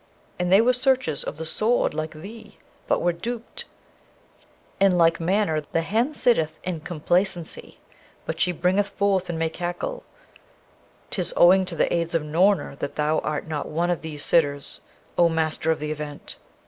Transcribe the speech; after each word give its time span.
And 0.39 0.51
they 0.51 0.61
were 0.61 0.73
searchers 0.73 1.23
of 1.23 1.37
the 1.37 1.45
Sword 1.45 1.93
like 1.93 2.15
thee, 2.15 2.57
but 2.87 3.03
were 3.03 3.13
duped! 3.13 3.65
In 4.79 4.97
like 4.97 5.19
manner, 5.19 5.61
the 5.61 5.83
hen 5.83 6.15
sitteth 6.15 6.57
in 6.63 6.79
complacency, 6.79 7.79
but 8.25 8.39
she 8.39 8.51
bringeth 8.51 8.89
forth 8.89 9.29
and 9.29 9.37
may 9.37 9.49
cackle; 9.51 10.01
'tis 11.11 11.35
owing 11.37 11.65
to 11.65 11.75
the 11.75 11.93
aids 11.93 12.15
of 12.15 12.23
Noorna 12.23 12.75
that 12.79 12.95
thou 12.95 13.19
art 13.19 13.45
not 13.45 13.67
one 13.67 13.91
of 13.91 14.01
these 14.01 14.25
sitters, 14.25 14.81
O 15.19 15.29
Master 15.29 15.69
of 15.69 15.79
the 15.79 15.91
Event!' 15.91 16.37